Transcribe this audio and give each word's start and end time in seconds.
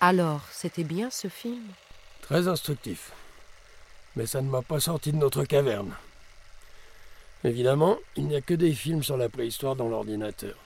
Alors, 0.00 0.42
c'était 0.50 0.84
bien 0.84 1.10
ce 1.10 1.28
film? 1.28 1.64
Très 2.20 2.48
instructif. 2.48 3.12
Mais 4.14 4.26
ça 4.26 4.42
ne 4.42 4.50
m'a 4.50 4.62
pas 4.62 4.80
sorti 4.80 5.12
de 5.12 5.16
notre 5.16 5.44
caverne. 5.44 5.94
Évidemment, 7.44 7.96
il 8.16 8.26
n'y 8.26 8.36
a 8.36 8.40
que 8.40 8.54
des 8.54 8.74
films 8.74 9.02
sur 9.02 9.16
la 9.16 9.28
préhistoire 9.28 9.76
dans 9.76 9.88
l'ordinateur. 9.88 10.56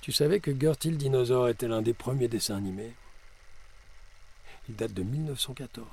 Tu 0.00 0.12
savais 0.12 0.40
que 0.40 0.58
Gertil 0.58 0.96
Dinosaure 0.96 1.48
était 1.48 1.68
l'un 1.68 1.82
des 1.82 1.94
premiers 1.94 2.28
dessins 2.28 2.56
animés? 2.56 2.94
Il 4.68 4.76
date 4.76 4.94
de 4.94 5.02
1914. 5.02 5.86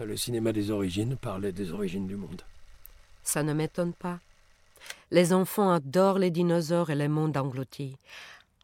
Le 0.00 0.16
cinéma 0.16 0.52
des 0.52 0.70
origines 0.70 1.16
parlait 1.16 1.52
des 1.52 1.70
origines 1.70 2.08
du 2.08 2.16
monde. 2.16 2.42
Ça 3.22 3.42
ne 3.42 3.52
m'étonne 3.52 3.92
pas. 3.92 4.18
Les 5.12 5.32
enfants 5.32 5.70
adorent 5.70 6.18
les 6.18 6.30
dinosaures 6.30 6.90
et 6.90 6.96
les 6.96 7.08
mondes 7.08 7.36
engloutis. 7.36 7.96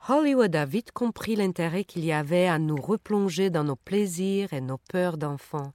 Hollywood 0.08 0.56
a 0.56 0.64
vite 0.64 0.92
compris 0.92 1.36
l'intérêt 1.36 1.84
qu'il 1.84 2.04
y 2.04 2.12
avait 2.12 2.46
à 2.46 2.58
nous 2.58 2.80
replonger 2.80 3.50
dans 3.50 3.64
nos 3.64 3.76
plaisirs 3.76 4.52
et 4.52 4.60
nos 4.60 4.78
peurs 4.78 5.18
d'enfants, 5.18 5.72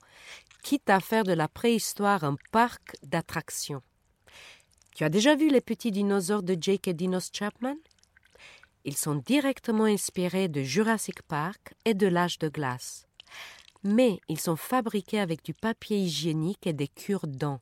quitte 0.64 0.90
à 0.90 1.00
faire 1.00 1.24
de 1.24 1.34
la 1.34 1.48
préhistoire 1.48 2.24
un 2.24 2.36
parc 2.52 2.96
d'attractions. 3.04 3.84
Tu 4.96 5.04
as 5.04 5.10
déjà 5.10 5.36
vu 5.36 5.50
les 5.50 5.62
petits 5.62 5.92
dinosaures 5.92 6.44
de 6.44 6.58
Jake 6.60 6.88
et 6.88 6.94
Dinos 6.94 7.30
Chapman? 7.32 7.76
Ils 8.84 8.98
sont 8.98 9.16
directement 9.16 9.86
inspirés 9.86 10.48
de 10.48 10.64
Jurassic 10.64 11.22
Park 11.24 11.74
et 11.86 11.94
de 11.94 12.08
l'âge 12.08 12.40
de 12.40 12.50
glace. 12.50 13.06
Mais 13.84 14.20
ils 14.28 14.40
sont 14.40 14.56
fabriqués 14.56 15.20
avec 15.20 15.44
du 15.44 15.54
papier 15.54 16.00
hygiénique 16.00 16.66
et 16.66 16.74
des 16.74 16.88
cure-dents 16.88 17.62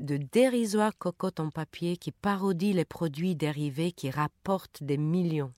de 0.00 0.16
dérisoires 0.16 0.96
cocottes 0.96 1.40
en 1.40 1.50
papier 1.50 1.96
qui 1.96 2.10
parodient 2.10 2.74
les 2.74 2.84
produits 2.84 3.36
dérivés 3.36 3.92
qui 3.92 4.10
rapportent 4.10 4.82
des 4.82 4.96
millions. 4.96 5.52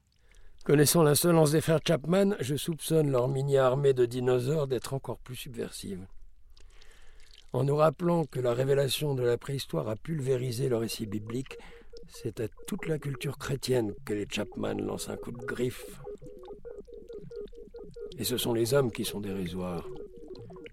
Connaissant 0.64 1.02
l'insolence 1.02 1.50
des 1.50 1.60
frères 1.60 1.80
Chapman, 1.84 2.36
je 2.38 2.54
soupçonne 2.54 3.10
leur 3.10 3.26
mini-armée 3.26 3.94
de 3.94 4.06
dinosaures 4.06 4.68
d'être 4.68 4.94
encore 4.94 5.18
plus 5.18 5.34
subversive. 5.34 6.06
En 7.52 7.64
nous 7.64 7.74
rappelant 7.74 8.26
que 8.26 8.38
la 8.38 8.54
révélation 8.54 9.16
de 9.16 9.24
la 9.24 9.36
préhistoire 9.36 9.88
a 9.88 9.96
pulvérisé 9.96 10.68
le 10.68 10.76
récit 10.76 11.06
biblique, 11.06 11.58
c'est 12.06 12.38
à 12.38 12.46
toute 12.68 12.86
la 12.86 13.00
culture 13.00 13.38
chrétienne 13.38 13.92
que 14.04 14.14
les 14.14 14.26
Chapman 14.30 14.74
lancent 14.74 15.08
un 15.08 15.16
coup 15.16 15.32
de 15.32 15.44
griffe. 15.44 16.00
Et 18.18 18.24
ce 18.24 18.36
sont 18.36 18.54
les 18.54 18.72
hommes 18.72 18.92
qui 18.92 19.04
sont 19.04 19.20
dérisoires, 19.20 19.88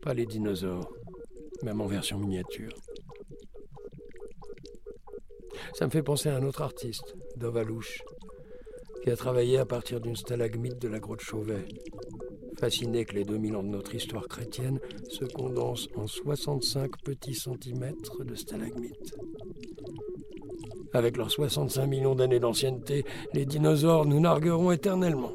pas 0.03 0.13
les 0.13 0.27
dinosaures, 0.27 0.93
même 1.63 1.81
en 1.81 1.87
version 1.87 2.19
miniature. 2.19 2.75
Ça 5.73 5.85
me 5.85 5.91
fait 5.91 6.03
penser 6.03 6.29
à 6.29 6.35
un 6.35 6.43
autre 6.43 6.61
artiste, 6.61 7.15
Dovalouche, 7.37 8.03
qui 9.03 9.09
a 9.09 9.15
travaillé 9.15 9.57
à 9.57 9.65
partir 9.65 9.99
d'une 9.99 10.15
stalagmite 10.15 10.79
de 10.79 10.87
la 10.87 10.99
grotte 10.99 11.21
Chauvet. 11.21 11.65
Fasciné 12.59 13.05
que 13.05 13.15
les 13.15 13.23
2000 13.23 13.55
ans 13.55 13.63
de 13.63 13.69
notre 13.69 13.95
histoire 13.95 14.27
chrétienne 14.27 14.79
se 15.07 15.25
condensent 15.25 15.87
en 15.95 16.07
65 16.07 17.01
petits 17.03 17.35
centimètres 17.35 18.23
de 18.23 18.35
stalagmites. 18.35 19.15
Avec 20.93 21.17
leurs 21.17 21.31
65 21.31 21.85
millions 21.85 22.15
d'années 22.15 22.39
d'ancienneté, 22.39 23.05
les 23.33 23.45
dinosaures 23.45 24.05
nous 24.05 24.19
nargueront 24.19 24.71
éternellement. 24.71 25.33